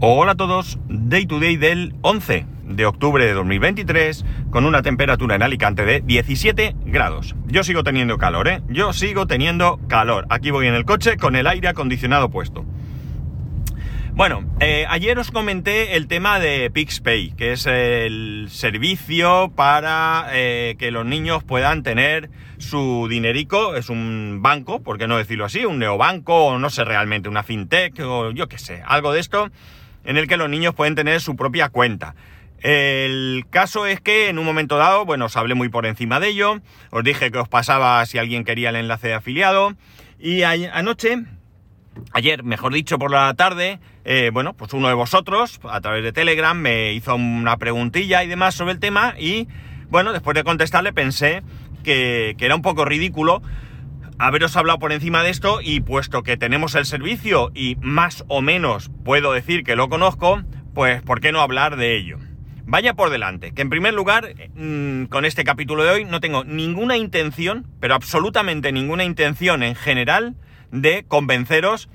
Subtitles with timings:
[0.00, 5.34] Hola a todos, Day to Day del 11 de octubre de 2023 con una temperatura
[5.34, 7.34] en Alicante de 17 grados.
[7.48, 8.62] Yo sigo teniendo calor, ¿eh?
[8.68, 10.26] Yo sigo teniendo calor.
[10.30, 12.64] Aquí voy en el coche con el aire acondicionado puesto.
[14.12, 20.76] Bueno, eh, ayer os comenté el tema de PixPay, que es el servicio para eh,
[20.78, 23.74] que los niños puedan tener su dinerico.
[23.74, 27.42] Es un banco, por qué no decirlo así, un neobanco, o no sé realmente, una
[27.42, 29.50] fintech, o yo qué sé, algo de esto
[30.04, 32.14] en el que los niños pueden tener su propia cuenta.
[32.60, 36.28] El caso es que en un momento dado, bueno, os hablé muy por encima de
[36.28, 39.74] ello, os dije que os pasaba si alguien quería el enlace de afiliado,
[40.18, 41.18] y anoche,
[42.12, 46.12] ayer, mejor dicho, por la tarde, eh, bueno, pues uno de vosotros, a través de
[46.12, 49.46] Telegram, me hizo una preguntilla y demás sobre el tema, y
[49.88, 51.42] bueno, después de contestarle pensé
[51.84, 53.40] que, que era un poco ridículo
[54.18, 58.42] haberos hablado por encima de esto y puesto que tenemos el servicio y más o
[58.42, 60.42] menos puedo decir que lo conozco,
[60.74, 62.18] pues ¿por qué no hablar de ello?
[62.64, 66.44] Vaya por delante, que en primer lugar, mm, con este capítulo de hoy no tengo
[66.44, 70.36] ninguna intención, pero absolutamente ninguna intención en general,
[70.70, 71.88] de convenceros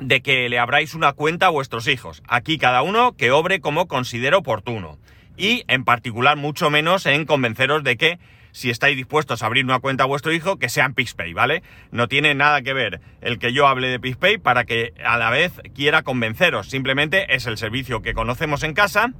[0.00, 2.22] de que le abráis una cuenta a vuestros hijos.
[2.28, 4.98] Aquí cada uno que obre como considere oportuno.
[5.40, 8.18] Y en particular mucho menos en convenceros de que
[8.52, 11.62] si estáis dispuestos a abrir una cuenta a vuestro hijo, que sea en PixPay, ¿vale?
[11.92, 15.30] No tiene nada que ver el que yo hable de PixPay para que a la
[15.30, 16.68] vez quiera convenceros.
[16.68, 19.14] Simplemente es el servicio que conocemos en casa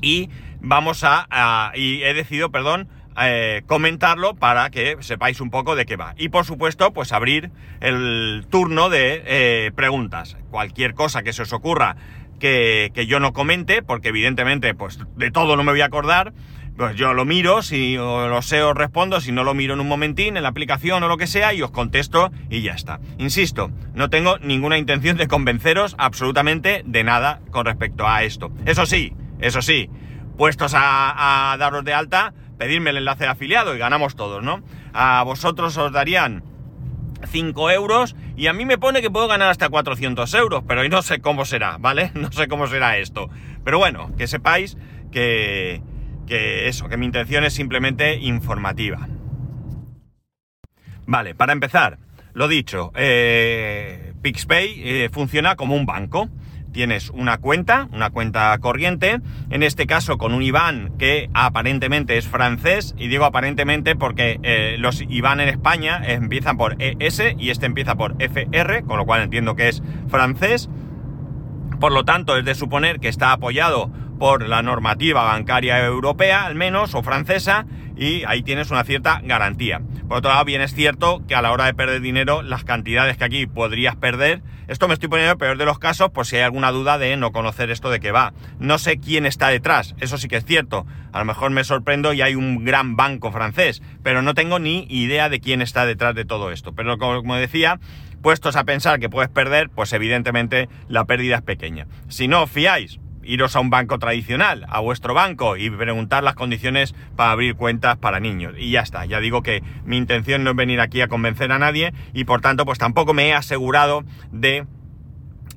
[0.00, 1.72] y vamos a...
[1.74, 2.88] y he decidido, perdón,
[3.20, 6.14] eh, comentarlo para que sepáis un poco de qué va.
[6.16, 7.50] Y por supuesto, pues abrir
[7.80, 10.36] el turno de eh, preguntas.
[10.50, 11.96] Cualquier cosa que se os ocurra
[12.40, 16.32] que, yo no comente, porque evidentemente, pues de todo no me voy a acordar
[16.76, 19.88] pues yo lo miro, si lo sé os respondo, si no lo miro en un
[19.88, 23.00] momentín, en la aplicación o lo que sea, y os contesto y ya está.
[23.18, 28.50] Insisto, no tengo ninguna intención de convenceros absolutamente de nada con respecto a esto.
[28.64, 29.90] Eso sí, eso sí,
[30.38, 34.62] puestos a, daros de alta, pedirme el enlace de afiliado y ganamos todos, ¿no?
[34.94, 36.42] A vosotros os darían
[37.24, 41.02] 5 euros y a mí me pone que puedo ganar hasta 400 euros, pero no
[41.02, 42.10] sé cómo será, ¿vale?
[42.14, 43.28] No sé cómo será esto.
[43.64, 44.76] Pero bueno, que sepáis
[45.10, 45.82] que,
[46.26, 49.08] que eso, que mi intención es simplemente informativa.
[51.06, 51.98] Vale, para empezar,
[52.32, 56.28] lo dicho, eh, PixPay eh, funciona como un banco.
[56.72, 59.20] Tienes una cuenta, una cuenta corriente,
[59.50, 64.76] en este caso con un IBAN que aparentemente es francés, y digo aparentemente porque eh,
[64.78, 69.22] los IBAN en España empiezan por ES y este empieza por FR, con lo cual
[69.22, 70.70] entiendo que es francés.
[71.80, 76.54] Por lo tanto, es de suponer que está apoyado por la normativa bancaria europea, al
[76.54, 77.64] menos, o francesa,
[78.00, 79.82] y ahí tienes una cierta garantía.
[80.08, 83.18] Por otro lado, bien es cierto que a la hora de perder dinero, las cantidades
[83.18, 86.26] que aquí podrías perder, esto me estoy poniendo en el peor de los casos por
[86.26, 88.32] si hay alguna duda de no conocer esto de qué va.
[88.58, 90.86] No sé quién está detrás, eso sí que es cierto.
[91.12, 94.86] A lo mejor me sorprendo y hay un gran banco francés, pero no tengo ni
[94.88, 96.72] idea de quién está detrás de todo esto.
[96.72, 97.80] Pero como decía,
[98.22, 101.86] puestos a pensar que puedes perder, pues evidentemente la pérdida es pequeña.
[102.08, 106.94] Si no fiáis, iros a un banco tradicional, a vuestro banco y preguntar las condiciones
[107.16, 108.54] para abrir cuentas para niños.
[108.58, 111.58] Y ya está, ya digo que mi intención no es venir aquí a convencer a
[111.58, 114.66] nadie y por tanto pues tampoco me he asegurado de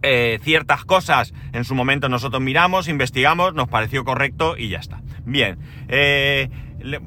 [0.05, 5.01] eh, ciertas cosas en su momento nosotros miramos, investigamos, nos pareció correcto y ya está.
[5.25, 5.57] Bien,
[5.87, 6.49] eh,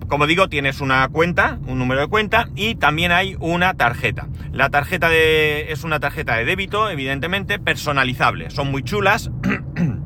[0.09, 4.29] como digo, tienes una cuenta, un número de cuenta y también hay una tarjeta.
[4.53, 8.49] La tarjeta de, es una tarjeta de débito, evidentemente, personalizable.
[8.51, 9.31] Son muy chulas.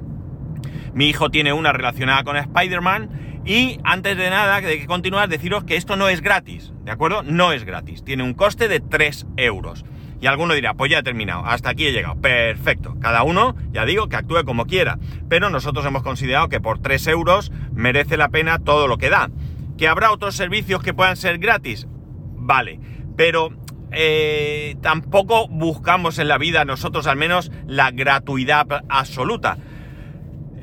[0.94, 3.42] Mi hijo tiene una relacionada con Spider-Man.
[3.44, 7.22] Y antes de nada, de que continuar, deciros que esto no es gratis, ¿de acuerdo?
[7.22, 8.04] No es gratis.
[8.04, 9.84] Tiene un coste de 3 euros.
[10.20, 12.20] Y alguno dirá, pues ya he terminado, hasta aquí he llegado.
[12.20, 12.96] Perfecto.
[13.00, 14.98] Cada uno, ya digo, que actúe como quiera.
[15.30, 19.30] Pero nosotros hemos considerado que por 3 euros merece la pena todo lo que da.
[19.78, 21.86] ¿Que habrá otros servicios que puedan ser gratis?
[22.36, 22.78] Vale.
[23.16, 23.50] Pero
[23.92, 29.56] eh, tampoco buscamos en la vida nosotros al menos la gratuidad absoluta.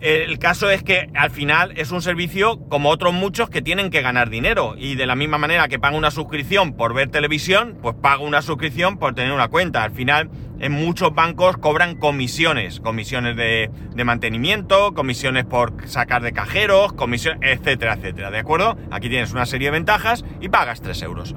[0.02, 4.02] El caso es que al final es un servicio como otros muchos que tienen que
[4.02, 7.96] ganar dinero y de la misma manera que pago una suscripción por ver televisión, pues
[7.96, 9.84] pago una suscripción por tener una cuenta.
[9.84, 10.30] Al final
[10.60, 13.72] en muchos bancos cobran comisiones, comisiones de,
[14.06, 18.30] mantenimiento, comisiones por sacar de cajeros, comisiones, etcétera, etcétera.
[18.30, 18.78] ¿De acuerdo?
[18.92, 21.36] Aquí tienes una serie de ventajas y pagas 3 euros.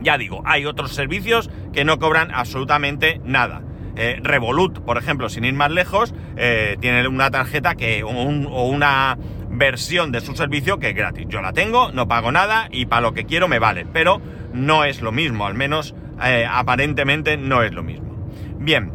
[0.00, 3.62] Ya digo, hay otros servicios que no cobran absolutamente nada.
[3.96, 9.16] Eh, Revolut, por ejemplo, sin ir más lejos, eh, tiene una tarjeta que, o, una
[9.50, 11.26] versión de su servicio que es gratis.
[11.28, 14.20] Yo la tengo, no pago nada y para lo que quiero me vale, pero
[14.52, 15.94] no es lo mismo, al menos
[16.24, 18.28] eh, aparentemente no es lo mismo.
[18.58, 18.92] Bien,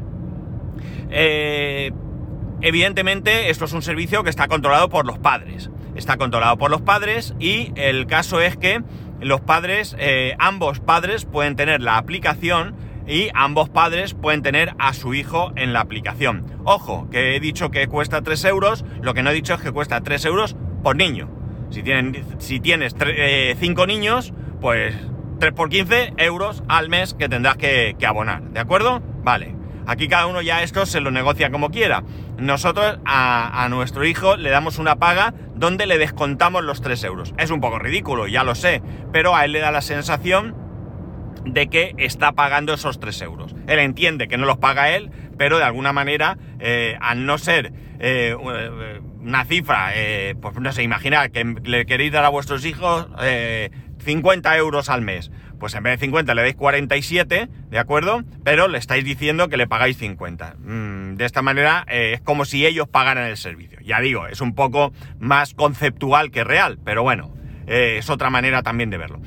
[2.62, 5.70] evidentemente, esto es un servicio que está controlado por los padres.
[5.96, 8.82] Está controlado por los padres y el caso es que
[9.22, 9.96] los padres,
[10.40, 12.76] ambos padres pueden tener la aplicación
[13.10, 16.46] y ambos padres pueden tener a su hijo en la aplicación.
[16.64, 19.72] Ojo, que he dicho que cuesta 3 euros, lo que no he dicho es que
[19.72, 21.28] cuesta 3 euros por niño.
[21.72, 24.96] Si, tienen, si tienes 5 eh, niños, pues
[25.40, 29.02] 3 por 15 euros al mes que tendrás que, abonar, ¿de acuerdo?
[29.24, 29.56] Vale.
[29.88, 32.04] Aquí cada uno ya esto se lo negocia como quiera.
[32.38, 37.34] Nosotros a, a, nuestro hijo le damos una paga donde le descontamos los 3 euros.
[37.40, 40.69] Es un poco ridículo, ya lo sé, pero a él le da la sensación
[41.54, 43.56] de que está pagando esos 3 euros.
[43.68, 47.72] Él entiende que no los paga él, pero de alguna manera, eh, al no ser
[48.00, 48.36] eh,
[49.22, 53.08] una cifra, eh, pues no sé, imaginar que le queréis dar a vuestros hijos
[54.04, 55.32] 50 euros al mes.
[55.60, 58.24] Pues en vez de 50 le dais 47, ¿de acuerdo?
[58.46, 60.56] Pero le estáis diciendo que le pagáis 50.
[60.58, 63.80] Mm, de esta manera es como si ellos pagaran el servicio.
[63.82, 67.34] Ya digo, es un poco más conceptual que real, pero bueno,
[67.68, 69.20] es otra manera también de verlo.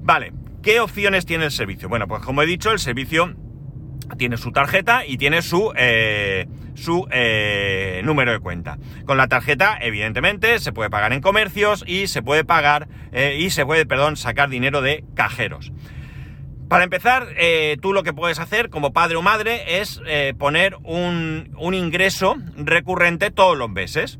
[0.00, 0.32] Vale,
[0.64, 1.90] ¿Qué opciones tiene el servicio?
[1.90, 3.34] Bueno, pues como he dicho, el servicio
[4.16, 8.78] tiene su tarjeta y tiene su, eh, su eh, número de cuenta.
[9.04, 13.50] Con la tarjeta, evidentemente, se puede pagar en comercios y se puede pagar eh, y
[13.50, 15.70] se puede, perdón, sacar dinero de cajeros.
[16.66, 17.28] Para empezar,
[17.82, 20.00] tú lo que puedes hacer como padre o madre es
[20.38, 24.18] poner un, un, ingreso recurrente todos los meses.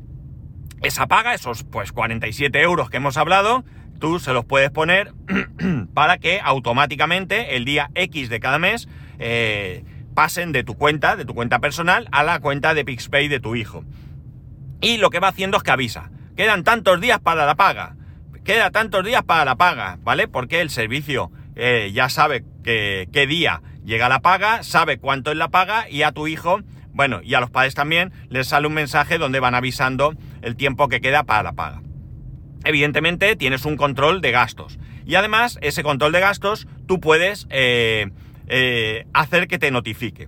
[0.83, 3.65] Esa paga, esos pues 47 euros que hemos hablado,
[3.99, 5.13] tú se los puedes poner
[5.93, 8.87] para que automáticamente el día X de cada mes
[9.19, 9.83] eh,
[10.13, 13.55] pasen de tu cuenta, de tu cuenta personal, a la cuenta de PixPay de tu
[13.55, 13.83] hijo.
[14.81, 16.11] Y lo que va haciendo es que avisa.
[16.35, 17.95] Quedan tantos días para la paga.
[18.43, 20.27] Queda tantos días para la paga, ¿vale?
[20.27, 25.37] Porque el servicio eh, ya sabe que, qué día llega la paga, sabe cuánto es
[25.37, 26.59] la paga y a tu hijo,
[26.91, 30.87] bueno, y a los padres también, les sale un mensaje donde van avisando el tiempo
[30.87, 31.84] que queda para la paga
[32.65, 34.77] evidentemente tienes un control de gastos.
[35.05, 38.09] Y además, ese control de gastos tú puedes eh,
[38.47, 40.27] eh, hacer que te notifique.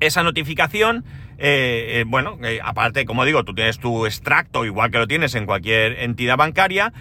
[0.00, 1.04] Esa notificación,
[1.38, 6.00] eh, bueno, aparte, como digo, tú tienes tu extracto, igual que lo tienes en cualquier
[6.00, 6.92] entidad bancaria,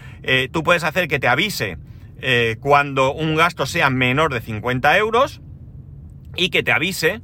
[0.51, 1.77] tú puedes hacer que te avise
[2.61, 5.41] cuando un gasto sea menor de 50 euros
[6.37, 7.21] y que te avise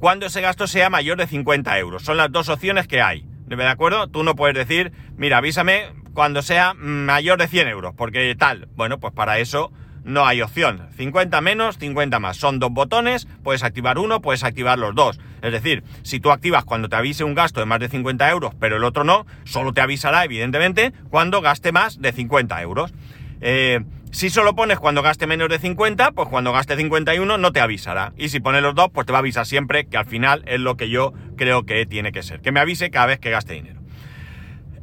[0.00, 2.02] cuando ese gasto sea mayor de 50 euros.
[2.02, 3.25] Son las dos opciones que hay.
[3.46, 4.08] ¿De acuerdo?
[4.08, 8.98] Tú no puedes decir, mira, avísame cuando sea mayor de 100 euros, porque tal, bueno,
[8.98, 9.72] pues para eso
[10.06, 10.88] no hay opción.
[10.96, 12.36] 50 menos, 50 más.
[12.36, 15.20] Son dos botones, puedes activar uno, puedes activar los dos.
[15.42, 18.54] Es decir, si tú activas cuando te avise un gasto de más de 50 euros,
[18.58, 22.94] pero el otro no, solo te avisará, evidentemente, cuando gaste más de 50 euros.
[23.40, 23.80] Eh,
[24.12, 28.12] si solo pones cuando gaste menos de 50, pues cuando gaste 51 no te avisará.
[28.16, 30.60] Y si pones los dos, pues te va a avisar siempre, que al final es
[30.60, 32.40] lo que yo creo que tiene que ser.
[32.40, 33.80] Que me avise cada vez que gaste dinero.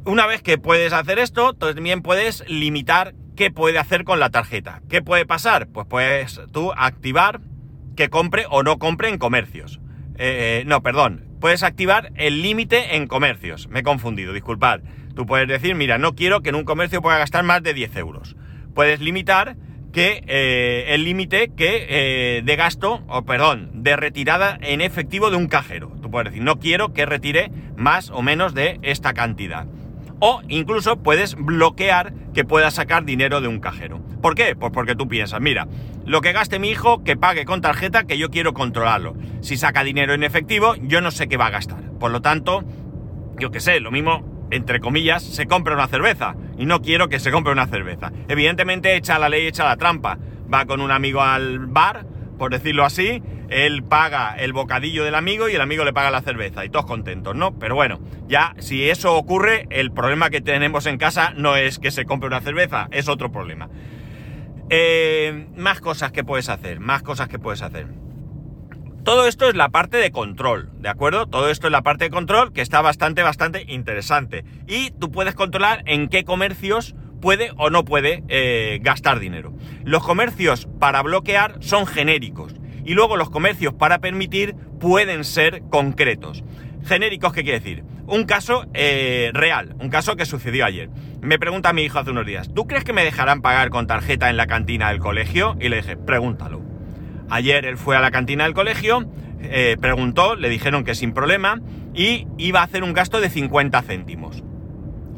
[0.04, 4.82] Una vez que puedes hacer esto, también puedes limitar qué puede hacer con la tarjeta.
[4.88, 5.68] ¿Qué puede pasar?
[5.68, 7.40] Pues puedes tú activar
[7.96, 9.80] que compre o no compre en comercios.
[10.16, 11.24] Eh, no, perdón.
[11.40, 13.68] Puedes activar el límite en comercios.
[13.68, 14.80] Me he confundido, disculpad.
[15.14, 17.96] Tú puedes decir, mira, no quiero que en un comercio pueda gastar más de 10
[17.96, 18.36] euros.
[18.74, 19.56] Puedes limitar
[19.92, 25.36] que eh, el límite que eh, de gasto, o perdón, de retirada en efectivo de
[25.36, 25.92] un cajero.
[26.04, 29.66] Tú puedes decir, no quiero que retire más o menos de esta cantidad.
[30.20, 34.02] O incluso puedes bloquear que pueda sacar dinero de un cajero.
[34.20, 34.54] ¿Por qué?
[34.54, 35.66] Pues porque tú piensas, mira,
[36.04, 39.14] lo que gaste mi hijo, que pague con tarjeta, que yo quiero controlarlo.
[39.40, 41.80] Si saca dinero en efectivo, yo no sé qué va a gastar.
[41.98, 42.64] Por lo tanto,
[43.38, 46.34] yo qué sé, lo mismo, entre comillas, se compra una cerveza.
[46.58, 48.12] Y no quiero que se compre una cerveza.
[48.28, 50.18] Evidentemente, echa la ley, echa la trampa.
[50.52, 52.04] Va con un amigo al bar,
[52.44, 56.20] por decirlo así, él paga el bocadillo del amigo y el amigo le paga la
[56.20, 57.58] cerveza y todos contentos, ¿no?
[57.58, 61.90] Pero bueno, ya si eso ocurre, el problema que tenemos en casa no es que
[61.90, 63.70] se compre una cerveza, es otro problema.
[64.68, 67.86] Eh, más cosas que puedes hacer, más cosas que puedes hacer.
[69.04, 71.24] Todo esto es la parte de control, ¿de acuerdo?
[71.24, 74.44] Todo esto es la parte de control que está bastante, bastante interesante.
[74.66, 79.53] Y tú puedes controlar en qué comercios puede o no puede eh, gastar dinero.
[79.84, 86.42] Los comercios para bloquear son genéricos y luego los comercios para permitir pueden ser concretos.
[86.84, 87.84] Genéricos, ¿qué quiere decir?
[88.06, 90.90] Un caso eh, real, un caso que sucedió ayer.
[91.22, 94.28] Me pregunta mi hijo hace unos días, ¿tú crees que me dejarán pagar con tarjeta
[94.28, 95.56] en la cantina del colegio?
[95.60, 96.62] Y le dije, pregúntalo.
[97.30, 99.08] Ayer él fue a la cantina del colegio,
[99.40, 101.60] eh, preguntó, le dijeron que sin problema,
[101.94, 104.42] y iba a hacer un gasto de 50 céntimos.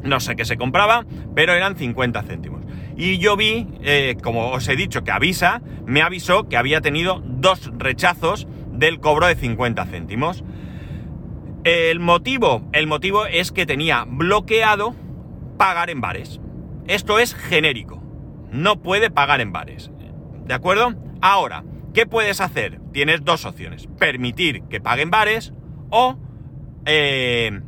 [0.03, 1.05] No sé qué se compraba,
[1.35, 2.56] pero eran 50 céntimos.
[2.97, 7.21] Y yo vi, eh, como os he dicho, que avisa, me avisó que había tenido
[7.23, 10.43] dos rechazos del cobro de 50 céntimos.
[11.63, 14.95] El motivo, el motivo es que tenía bloqueado
[15.57, 16.41] pagar en bares.
[16.87, 18.01] Esto es genérico.
[18.51, 19.91] No puede pagar en bares.
[20.45, 20.95] ¿De acuerdo?
[21.21, 21.63] Ahora,
[21.93, 22.79] ¿qué puedes hacer?
[22.93, 23.87] Tienes dos opciones.
[23.99, 25.53] Permitir que paguen bares
[25.91, 26.17] o
[26.85, 27.61] eh,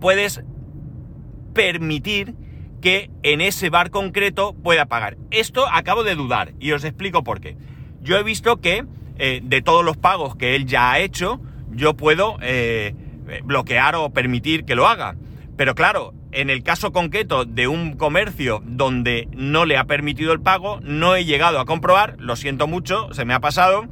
[0.00, 0.42] puedes
[1.52, 2.34] permitir
[2.82, 5.16] que en ese bar concreto pueda pagar.
[5.30, 7.56] Esto acabo de dudar y os explico por qué.
[8.02, 8.84] Yo he visto que
[9.16, 12.94] eh, de todos los pagos que él ya ha hecho, yo puedo eh,
[13.44, 15.16] bloquear o permitir que lo haga.
[15.56, 20.40] Pero claro, en el caso concreto de un comercio donde no le ha permitido el
[20.40, 23.86] pago, no he llegado a comprobar, lo siento mucho, se me ha pasado.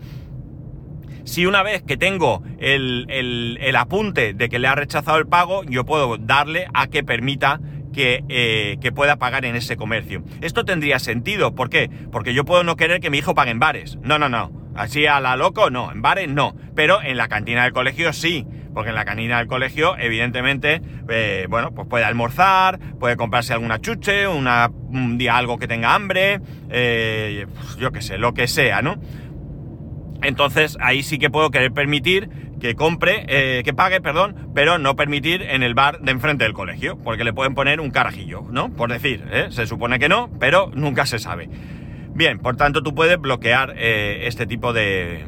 [1.24, 5.62] Si una vez que tengo el, el, apunte de que le ha rechazado el pago,
[5.64, 7.60] yo puedo darle a que permita
[7.92, 10.22] que, eh, que, pueda pagar en ese comercio.
[10.40, 11.90] Esto tendría sentido, ¿por qué?
[12.10, 13.98] Porque yo puedo no querer que mi hijo pague en bares.
[14.02, 14.52] No, no, no.
[14.74, 15.90] Así a la loco, no.
[15.90, 16.54] En bares no.
[16.74, 21.46] Pero en la cantina del colegio sí porque en la canina del colegio, evidentemente, eh,
[21.48, 26.40] bueno, pues puede almorzar, puede comprarse alguna chuche, una, un día algo que tenga hambre,
[26.70, 27.46] eh,
[27.78, 28.96] yo qué sé, lo que sea, ¿no?
[30.22, 32.28] Entonces ahí sí que puedo querer permitir
[32.60, 36.52] que compre, eh, que pague, perdón, pero no permitir en el bar de enfrente del
[36.52, 38.70] colegio, porque le pueden poner un carajillo, ¿no?
[38.70, 41.48] Por decir, se supone que no, pero nunca se sabe.
[42.12, 45.24] Bien, por tanto tú puedes bloquear este tipo de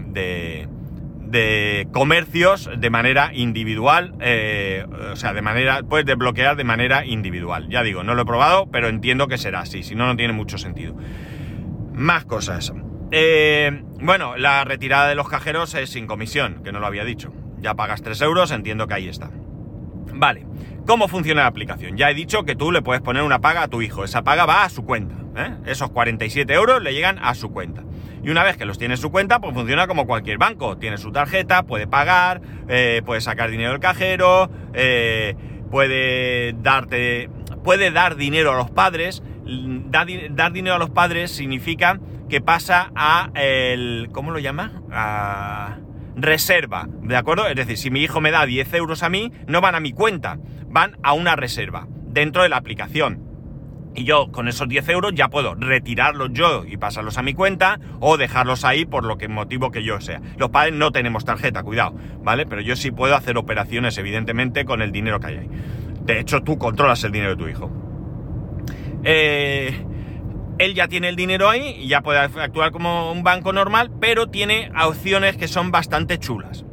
[1.32, 7.68] de comercios de manera individual, eh, o sea, de manera, puedes desbloquear de manera individual.
[7.70, 10.34] Ya digo, no lo he probado, pero entiendo que será así, si no, no tiene
[10.34, 10.94] mucho sentido.
[11.94, 12.72] Más cosas.
[13.12, 17.31] Eh, bueno, la retirada de los cajeros es sin comisión, que no lo había dicho.
[17.61, 19.31] Ya pagas 3 euros, entiendo que ahí está.
[20.14, 20.47] Vale,
[20.87, 21.97] ¿cómo funciona la aplicación?
[21.99, 24.47] Ya he dicho que tú le puedes poner una paga a tu hijo, esa paga
[24.47, 25.14] va a su cuenta.
[25.37, 25.54] ¿eh?
[25.66, 27.83] Esos 47 euros le llegan a su cuenta.
[28.23, 30.78] Y una vez que los tiene en su cuenta, pues funciona como cualquier banco.
[30.78, 35.35] Tiene su tarjeta, puede pagar, eh, puede sacar dinero del cajero, eh,
[35.71, 37.28] puede darte.
[37.64, 39.23] puede dar dinero a los padres.
[39.44, 44.08] Dar, dinero a los padres significa que pasa a el.
[44.12, 44.82] ¿cómo lo llama?
[44.90, 45.78] A
[46.16, 46.88] reserva.
[47.02, 47.46] ¿De acuerdo?
[47.49, 49.92] Es decir, si mi hijo me da 10 euros a mí, no van a mi
[49.92, 53.32] cuenta, van a una reserva dentro de la aplicación.
[53.94, 57.78] Y yo con esos 10 euros ya puedo retirarlos yo y pasarlos a mi cuenta
[58.00, 60.22] o dejarlos ahí por lo que motivo que yo sea.
[60.38, 62.46] Los padres no tenemos tarjeta, cuidado, ¿vale?
[62.46, 65.49] Pero yo sí puedo hacer operaciones, evidentemente, con el dinero que hay ahí.
[66.04, 67.81] De hecho, tú controlas el dinero de tu hijo.
[69.04, 69.85] Eh,
[70.59, 74.28] él ya tiene el dinero ahí y ya puede actuar como un banco normal, pero
[74.28, 76.64] tiene opciones que son bastante chulas.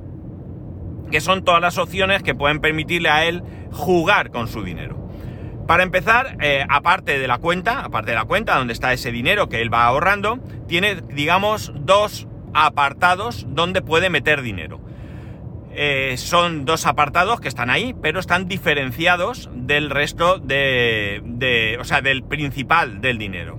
[1.12, 5.09] Que son todas las opciones que pueden permitirle a él jugar con su dinero.
[5.67, 9.50] Para empezar, eh, aparte de la cuenta, aparte de la cuenta donde está ese dinero
[9.50, 14.81] que él va ahorrando, tiene, digamos, dos apartados donde puede meter dinero.
[15.81, 22.01] Eh, son dos apartados que están ahí, pero están diferenciados del resto de, o sea,
[22.01, 23.57] del principal del dinero.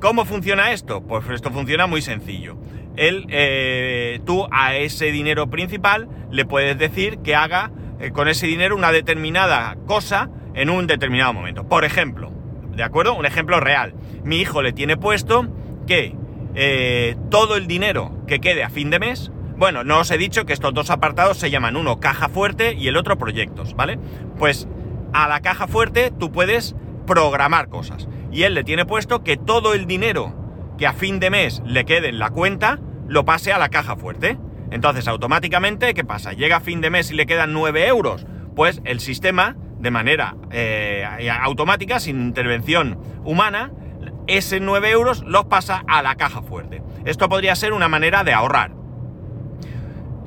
[0.00, 1.02] ¿Cómo funciona esto?
[1.02, 2.56] Pues esto funciona muy sencillo.
[2.96, 7.70] Él, eh, tú a ese dinero principal le puedes decir que haga
[8.14, 11.68] con ese dinero una determinada cosa en un determinado momento.
[11.68, 12.32] Por ejemplo,
[12.74, 13.14] ¿de acuerdo?
[13.14, 13.92] Un ejemplo real.
[14.24, 15.46] Mi hijo le tiene puesto
[15.86, 16.16] que
[16.54, 20.46] eh, todo el dinero que quede a fin de mes, bueno, no os he dicho
[20.46, 23.98] que estos dos apartados se llaman uno caja fuerte y el otro proyectos, ¿vale?
[24.38, 24.68] Pues
[25.12, 28.08] a la caja fuerte tú puedes programar cosas.
[28.30, 30.34] Y él le tiene puesto que todo el dinero
[30.78, 33.96] que a fin de mes le quede en la cuenta lo pase a la caja
[33.96, 34.38] fuerte.
[34.70, 36.34] Entonces automáticamente, ¿qué pasa?
[36.34, 38.26] Llega a fin de mes y le quedan 9 euros.
[38.54, 41.04] Pues el sistema de manera eh,
[41.40, 43.72] automática, sin intervención humana,
[44.28, 46.80] ese 9 euros los pasa a la caja fuerte.
[47.04, 48.77] Esto podría ser una manera de ahorrar.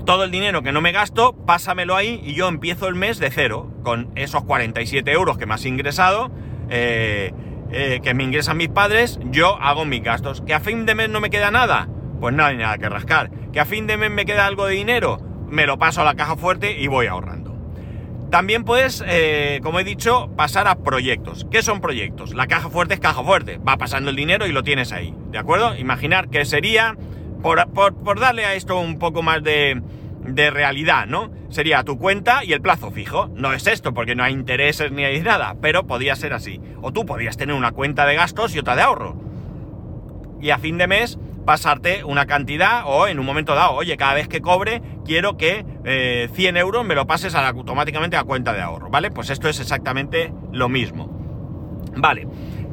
[0.06, 3.30] Todo el dinero que no me gasto, pásamelo ahí y yo empiezo el mes de
[3.30, 6.32] cero, con esos 47 euros que me has ingresado,
[6.70, 7.34] eh,
[7.72, 10.42] eh, que me ingresan mis padres, yo hago mis gastos.
[10.42, 11.88] ¿Que a fin de mes no me queda nada?
[12.20, 13.30] Pues no hay nada que rascar.
[13.54, 15.20] ¿Que a fin de mes me queda algo de dinero?
[15.48, 17.52] Me lo paso a la caja fuerte y voy ahorrando.
[18.32, 21.46] También puedes, eh, como he dicho, pasar a proyectos.
[21.52, 22.34] ¿Qué son proyectos?
[22.34, 23.58] La caja fuerte es caja fuerte.
[23.58, 25.14] Va pasando el dinero y lo tienes ahí.
[25.32, 25.76] ¿De acuerdo?
[25.76, 26.96] Imaginar que sería,
[27.42, 29.82] por, darle a esto un poco más de,
[30.24, 31.32] realidad, ¿no?
[31.50, 33.30] Sería tu cuenta y el plazo fijo.
[33.36, 36.62] No es esto porque no hay intereses ni hay nada, pero podría ser así.
[36.82, 39.16] O tú podrías tener una cuenta de gastos y otra de ahorro.
[40.40, 44.14] Y a fin de mes pasarte una cantidad o en un momento dado, oye, cada
[44.14, 45.66] vez que cobre quiero que
[46.34, 49.12] 100 eh, euros me lo pases automáticamente a cuenta de ahorro, ¿vale?
[49.12, 51.10] Pues esto es exactamente lo mismo.
[51.96, 52.28] Vale,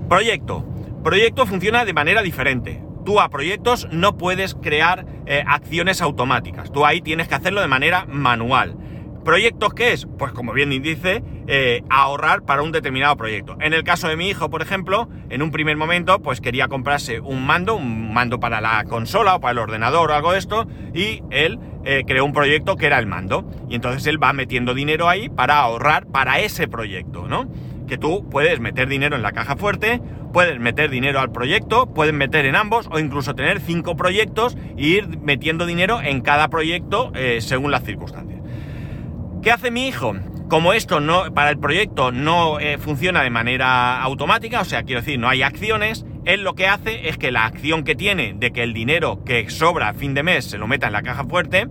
[0.09, 0.65] proyecto.
[1.03, 2.88] Proyecto funciona de manera diferente.
[3.09, 6.71] Tú a proyectos no puedes crear eh, acciones automáticas.
[6.71, 8.77] Tú ahí tienes que hacerlo de manera manual.
[9.25, 10.07] ¿Proyectos qué es?
[10.19, 13.57] Pues como bien dice, eh, ahorrar para un determinado proyecto.
[13.63, 17.19] En el caso de mi hijo, por ejemplo, en un primer momento, pues quería comprarse
[17.21, 20.67] un mando, un mando para la consola o para el ordenador o algo de esto,
[20.93, 23.49] y él eh, creó un proyecto que era el mando.
[23.71, 27.49] Y entonces él va metiendo dinero ahí para ahorrar para ese proyecto, ¿no?
[27.89, 30.01] Que tú puedes meter dinero en la caja fuerte,
[30.33, 34.87] puedes meter dinero al proyecto, puedes meter en ambos o incluso tener cinco proyectos e
[34.87, 38.41] ir metiendo dinero en cada proyecto eh, según las circunstancias.
[39.43, 40.15] ¿Qué hace mi hijo?
[40.49, 45.01] Como esto no, para el proyecto no eh, funciona de manera automática, o sea, quiero
[45.01, 48.51] decir, no hay acciones, él lo que hace es que la acción que tiene de
[48.51, 51.25] que el dinero que sobra a fin de mes se lo meta en la caja
[51.25, 51.69] fuerte,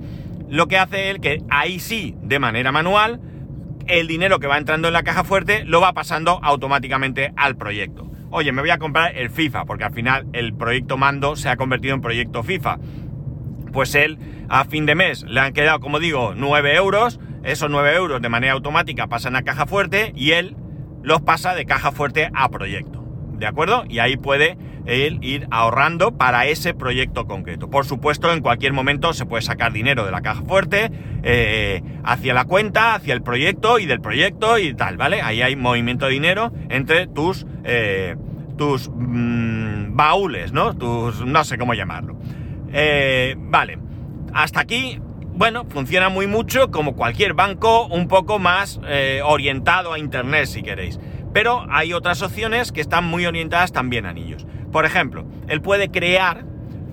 [0.49, 3.19] lo que hace él que ahí sí, de manera manual,
[3.87, 8.09] el dinero que va entrando en la caja fuerte lo va pasando automáticamente al proyecto.
[8.29, 11.55] Oye, me voy a comprar el FIFA, porque al final el proyecto mando se ha
[11.55, 12.77] convertido en proyecto FIFA.
[13.71, 14.17] Pues él
[14.49, 18.29] a fin de mes le han quedado, como digo, 9 euros, esos 9 euros de
[18.29, 20.55] manera automática pasan a caja fuerte y él
[21.03, 23.05] los pasa de caja fuerte a proyecto.
[23.37, 23.85] ¿De acuerdo?
[23.87, 27.69] Y ahí puede él ir ahorrando para ese proyecto concreto.
[27.69, 30.89] Por supuesto, en cualquier momento se puede sacar dinero de la caja fuerte
[31.23, 35.21] eh, hacia la cuenta, hacia el proyecto y del proyecto y tal, ¿vale?
[35.21, 38.15] Ahí hay movimiento de dinero entre tus, eh,
[38.57, 40.75] tus mm, baúles, ¿no?
[40.75, 42.17] Tus, no sé cómo llamarlo.
[42.71, 43.77] Eh, vale,
[44.33, 48.81] hasta aquí bueno, funciona muy mucho como cualquier banco, un poco más
[49.23, 50.99] orientado a Internet si queréis.
[51.31, 54.47] Pero hay otras opciones que están muy orientadas también a niños.
[54.71, 56.45] Por ejemplo, él puede crear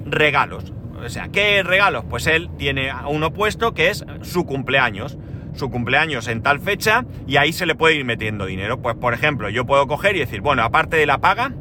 [0.04, 0.72] regalos.
[1.04, 2.04] O sea, ¿qué regalos?
[2.08, 5.18] Pues él tiene uno puesto que es su cumpleaños.
[5.54, 8.82] Su cumpleaños en tal fecha y ahí se le puede ir metiendo dinero.
[8.82, 11.52] Pues por ejemplo, yo puedo coger y decir, bueno, aparte de la paga,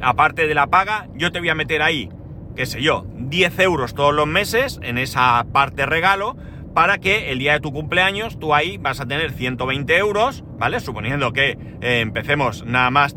[0.00, 2.10] aparte de la paga, yo te voy a meter ahí
[2.56, 6.36] qué sé yo, 10 euros todos los meses en esa parte regalo
[6.76, 10.78] para que el día de tu cumpleaños tú ahí vas a tener 120 euros, ¿vale?
[10.78, 13.14] Suponiendo que eh, empecemos nada más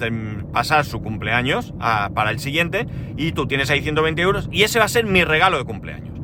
[0.54, 4.86] pasar su cumpleaños para el siguiente y tú tienes ahí 120 euros y ese va
[4.86, 6.18] a ser mi regalo de cumpleaños.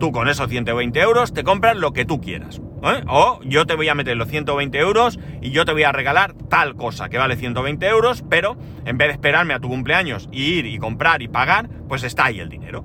[0.00, 2.60] Tú con esos 120 euros te compras lo que tú quieras.
[2.82, 3.04] ¿eh?
[3.06, 6.34] O yo te voy a meter los 120 euros y yo te voy a regalar
[6.48, 10.42] tal cosa que vale 120 euros, pero en vez de esperarme a tu cumpleaños y
[10.42, 12.84] ir y comprar y pagar, pues está ahí el dinero.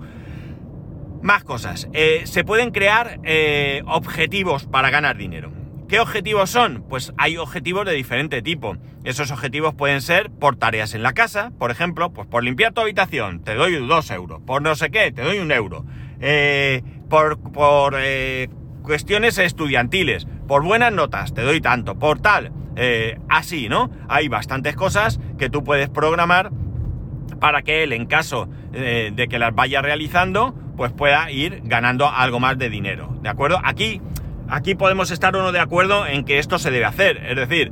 [1.25, 1.89] Más cosas.
[1.93, 5.51] Eh, se pueden crear eh, objetivos para ganar dinero.
[5.87, 6.85] ¿Qué objetivos son?
[6.87, 8.77] Pues hay objetivos de diferente tipo.
[9.03, 12.81] Esos objetivos pueden ser por tareas en la casa, por ejemplo, pues por limpiar tu
[12.81, 14.39] habitación, te doy dos euros.
[14.45, 15.83] Por no sé qué, te doy un euro.
[16.21, 18.47] Eh, por, por eh,
[18.83, 22.51] cuestiones estudiantiles, por buenas notas, te doy tanto, por tal,
[23.29, 23.89] así, ¿no?
[24.09, 26.51] Hay bastantes cosas que tú puedes programar
[27.39, 32.39] para que él, en caso de que las vaya realizando, pues pueda ir ganando algo
[32.39, 33.59] más de dinero, ¿de acuerdo?
[33.63, 34.01] Aquí,
[34.47, 37.71] aquí podemos estar uno de acuerdo en que esto se debe hacer, es decir,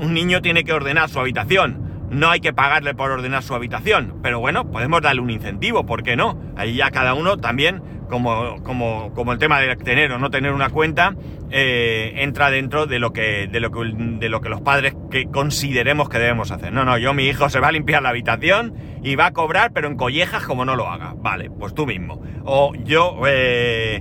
[0.00, 4.18] un niño tiene que ordenar su habitación, no hay que pagarle por ordenar su habitación,
[4.22, 6.38] pero bueno, podemos darle un incentivo, ¿por qué no?
[6.56, 7.82] Ahí ya cada uno también
[8.20, 11.14] como, como, el tema de tener o no tener una cuenta,
[11.50, 15.26] eh, entra dentro de lo, que, de, lo que, de lo que los padres que
[15.26, 16.72] consideremos que debemos hacer.
[16.72, 19.72] No, no, yo mi hijo se va a limpiar la habitación y va a cobrar,
[19.72, 21.14] pero en collejas como no lo haga.
[21.16, 22.22] Vale, pues tú mismo.
[22.44, 24.00] O yo, eh,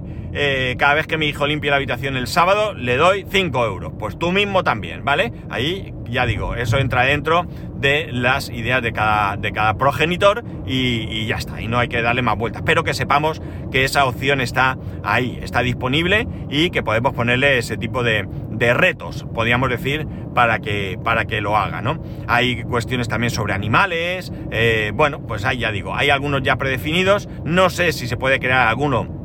[0.77, 3.93] cada vez que mi hijo limpie la habitación el sábado, le doy 5 euros.
[3.97, 5.33] Pues tú mismo también, ¿vale?
[5.49, 11.25] Ahí, ya digo, eso entra dentro de las ideas de cada, de cada progenitor y,
[11.25, 12.63] ya está, y no hay que darle más vueltas.
[12.65, 17.77] Pero que sepamos que esa opción está ahí, está disponible y que podemos ponerle ese
[17.77, 18.27] tipo de,
[18.73, 22.01] retos, podríamos decir, para que, para que lo haga, ¿no?
[22.27, 27.27] Hay cuestiones también sobre animales, eh, bueno, pues ahí ya digo, hay algunos ya predefinidos,
[27.43, 29.22] no sé si se puede crear alguno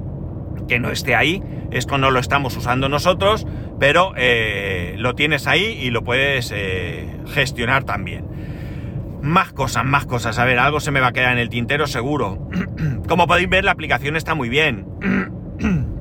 [0.69, 3.47] que no esté ahí, esto no lo estamos usando nosotros,
[3.81, 8.27] pero eh, lo tienes ahí y lo puedes eh, gestionar también.
[9.23, 10.39] Más cosas, más cosas.
[10.39, 12.49] A ver, algo se me va a quedar en el tintero seguro.
[13.09, 14.87] Como podéis ver, la aplicación está muy bien.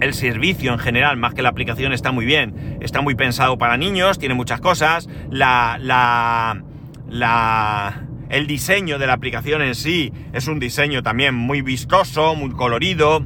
[0.00, 2.78] El servicio en general, más que la aplicación, está muy bien.
[2.80, 5.08] Está muy pensado para niños, tiene muchas cosas.
[5.30, 6.60] La, la,
[7.08, 12.50] la, el diseño de la aplicación en sí es un diseño también muy vistoso, muy
[12.50, 13.24] colorido.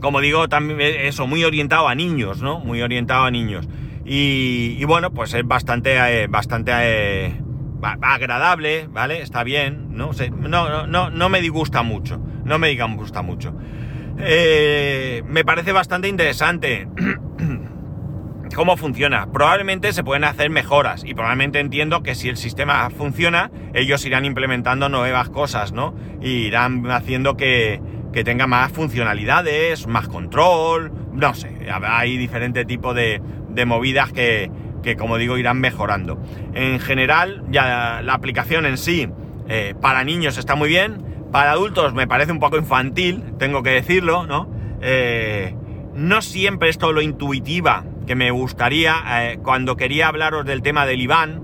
[0.00, 2.60] Como digo, también eso, muy orientado a niños, ¿no?
[2.60, 3.68] Muy orientado a niños.
[4.08, 7.40] Y, bueno, pues es bastante, eh, bastante eh,
[7.82, 9.20] agradable, ¿vale?
[9.20, 10.10] Está bien, ¿no?
[10.36, 13.54] no, no, no, me disgusta mucho, no me disgusta mucho.
[14.18, 16.88] Eh, me parece bastante interesante
[18.54, 19.30] cómo funciona.
[19.32, 24.24] Probablemente se pueden hacer mejoras y probablemente entiendo que si el sistema funciona, ellos irán
[24.24, 25.96] implementando nuevas cosas, ¿no?
[26.20, 27.80] Y irán haciendo que,
[28.16, 33.20] que tenga más funcionalidades, más control, no sé, hay diferentes tipos de,
[33.66, 34.50] movidas que,
[34.96, 36.18] como digo, irán mejorando.
[36.54, 39.06] En general, ya la aplicación en sí,
[39.50, 43.68] eh, para niños está muy bien, para adultos me parece un poco infantil, tengo que
[43.68, 44.50] decirlo, ¿no?
[44.80, 45.54] Eh,
[45.92, 50.86] no siempre es todo lo intuitiva que me gustaría eh, cuando quería hablaros del tema
[50.86, 51.42] del Iván.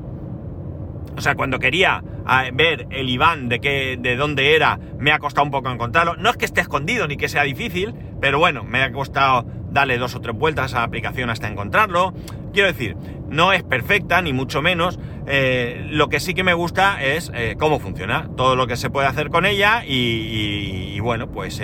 [1.19, 5.19] O sea, cuando quería eh, ver el Iván de qué, de dónde era, me ha
[5.19, 6.17] costado un poco encontrarlo.
[6.17, 9.99] No es que esté escondido ni que sea difícil, pero bueno, me ha costado darle
[9.99, 12.15] dos o tres vueltas a la aplicación hasta encontrarlo.
[12.53, 12.97] Quiero decir,
[13.29, 14.99] no es perfecta, ni mucho menos.
[15.27, 19.07] Eh, lo que sí que me gusta es cómo funciona, todo lo que se puede
[19.07, 21.63] hacer con ella y, y bueno, pues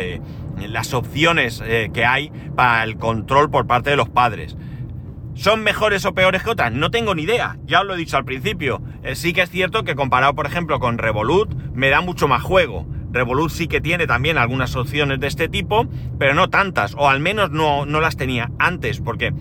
[0.56, 4.56] las opciones que hay para el control por parte de los padres.
[5.38, 6.72] ¿Son mejores o peores que otras?
[6.72, 8.82] No tengo ni idea, ya os lo he dicho al principio.
[9.04, 12.42] Eh, sí que es cierto que comparado, por ejemplo, con Revolut, me da mucho más
[12.42, 12.88] juego.
[13.12, 15.86] Revolut sí que tiene también algunas opciones de este tipo,
[16.18, 19.32] pero no tantas, o al menos no, no las tenía antes, porque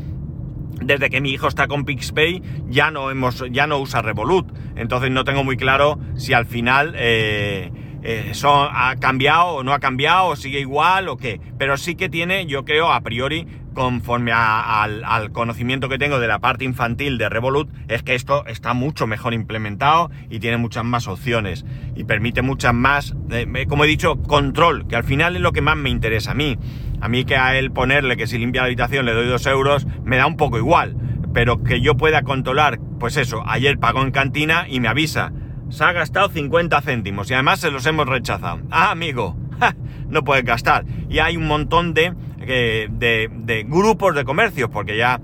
[0.79, 4.55] desde que mi hijo está con PixPay ya no, hemos, ya no usa Revolut.
[4.75, 6.93] Entonces no tengo muy claro si al final...
[6.95, 7.71] Eh,
[8.03, 11.41] eh, ha cambiado o no ha cambiado o sigue igual o qué.
[11.57, 16.39] Pero sí que tiene, yo creo, a priori, conforme al, conocimiento que tengo de la
[16.39, 21.07] parte infantil de Revolut, es que esto está mucho mejor implementado y tiene muchas más
[21.07, 21.63] opciones
[21.95, 25.61] y permite muchas más, eh, como he dicho, control, que al final es lo que
[25.61, 26.57] más me interesa a mí.
[27.01, 29.85] A mí que a él ponerle que si limpia la habitación le doy dos euros,
[30.03, 30.97] me da un poco igual,
[31.31, 35.31] pero que yo pueda controlar, pues eso, ayer pagó en cantina y me avisa
[35.69, 38.61] se ha gastado 50 céntimos y además se los hemos rechazado.
[38.71, 39.35] Ah, amigo,
[40.09, 40.85] no puedes gastar.
[41.09, 42.13] Y hay un montón de,
[42.47, 45.19] de, grupos de comercios, porque ya,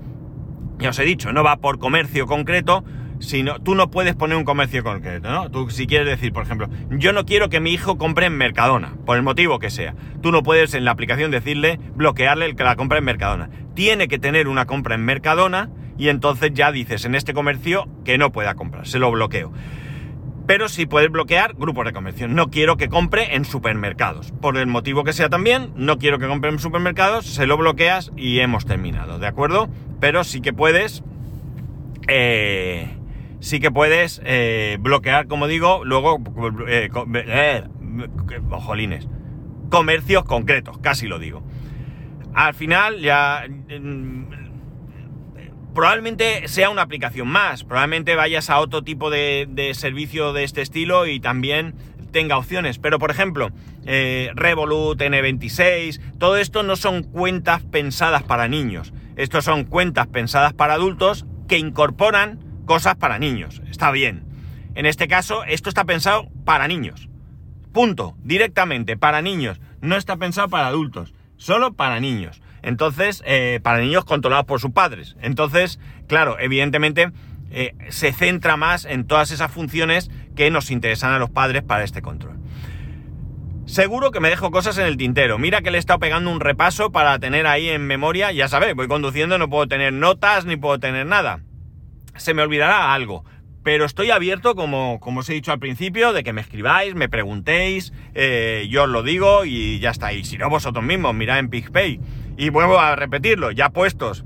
[0.78, 2.84] ya os he dicho, no va por comercio concreto,
[3.20, 5.50] sino tú no puedes poner un comercio concreto, ¿no?
[5.50, 8.94] Tú si quieres decir, por ejemplo, yo no quiero que mi hijo compre en Mercadona,
[9.06, 9.94] por el motivo que sea.
[10.20, 13.50] Tú no puedes en la aplicación decirle, bloquearle que la compra en Mercadona.
[13.74, 18.18] Tiene que tener una compra en Mercadona y entonces ya dices en este comercio que
[18.18, 19.52] no pueda comprar, se lo bloqueo
[20.46, 22.28] pero sí puedes bloquear grupos de comercio.
[22.28, 24.32] No quiero que compre en supermercados.
[24.40, 28.12] Por el motivo que sea también, no quiero que compre en supermercados, se lo bloqueas
[28.16, 29.68] y hemos terminado, ¿de acuerdo?
[30.00, 31.02] Pero sí que puedes...
[32.08, 32.88] Eh,
[33.40, 36.20] sí que puedes eh, bloquear, como digo, luego...
[36.68, 37.64] Eh, eh
[38.50, 39.08] ojolines.
[39.70, 41.42] Comercios concretos, casi lo digo.
[42.34, 43.44] Al final ya
[45.74, 51.06] probablemente sea una aplicación más, probablemente vayas a otro tipo de, servicio de este estilo
[51.06, 51.74] y también
[52.12, 52.78] tenga opciones.
[52.78, 53.50] Pero por ejemplo,
[53.84, 58.92] eh, Revolut, N26, todo esto no son cuentas pensadas para niños.
[59.16, 63.60] Estos son cuentas pensadas para adultos que incorporan cosas para niños.
[63.68, 64.24] Está bien.
[64.74, 67.08] En este caso, esto está pensado para niños.
[67.72, 68.16] Punto.
[68.22, 69.60] Directamente, para niños.
[69.80, 71.14] No está pensado para adultos.
[71.36, 72.40] Solo para niños.
[72.64, 75.16] Entonces, eh, para niños controlados por sus padres.
[75.20, 77.12] Entonces, claro, evidentemente
[77.50, 81.84] eh, se centra más en todas esas funciones que nos interesan a los padres para
[81.84, 82.38] este control.
[83.66, 85.38] Seguro que me dejo cosas en el tintero.
[85.38, 88.32] Mira que le he estado pegando un repaso para tener ahí en memoria.
[88.32, 91.40] Ya sabéis, voy conduciendo, no puedo tener notas ni puedo tener nada.
[92.16, 93.24] Se me olvidará algo.
[93.62, 97.94] Pero estoy abierto, como, os he dicho al principio, de que me escribáis, me preguntéis,
[98.14, 100.12] eh, yo os lo digo y ya está.
[100.12, 102.00] Y si no, vosotros mismos, mirad en PicPay
[102.36, 104.24] y vuelvo a repetirlo, ya puestos.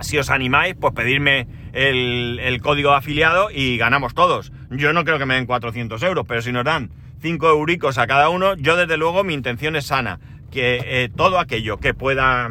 [0.00, 4.52] Si os animáis, pues pedirme el, código de afiliado y ganamos todos.
[4.70, 8.06] Yo no creo que me den 400 euros, pero si nos dan 5 euricos a
[8.06, 10.20] cada uno, yo desde luego mi intención es sana.
[10.50, 12.48] Que eh, todo aquello que pueda,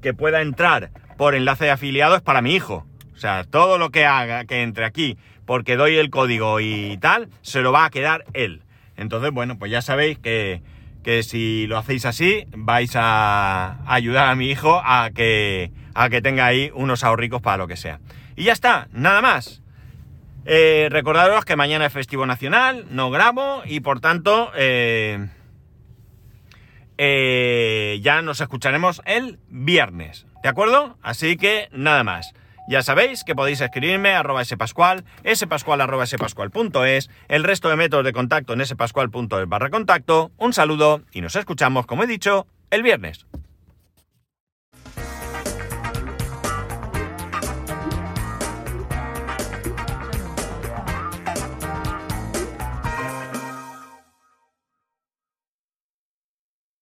[0.00, 2.86] que pueda entrar por enlace de afiliado es para mi hijo.
[3.12, 7.28] O sea, todo lo que haga que entre aquí porque doy el código y tal,
[7.42, 8.62] se lo va a quedar él.
[8.96, 10.62] Entonces, bueno, pues ya sabéis que,
[11.04, 16.20] que si lo hacéis así, vais a ayudar a mi hijo a que, a que
[16.20, 18.00] tenga ahí unos ahorricos para lo que sea.
[18.34, 19.62] Y ya está, nada más.
[20.46, 25.28] Eh, recordaros que mañana es festivo nacional, no grabo y por tanto eh,
[26.98, 30.98] eh, ya nos escucharemos el viernes, ¿de acuerdo?
[31.00, 32.34] Así que nada más.
[32.66, 38.12] Ya sabéis que podéis escribirme arroba spascual, spascual arroba spascual.es, el resto de métodos de
[38.12, 40.32] contacto en spascual.es barra contacto.
[40.38, 43.26] Un saludo y nos escuchamos, como he dicho, el viernes.